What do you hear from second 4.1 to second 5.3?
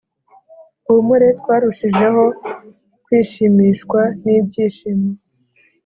n ibyishimo